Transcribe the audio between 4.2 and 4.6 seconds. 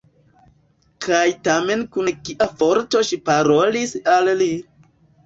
li!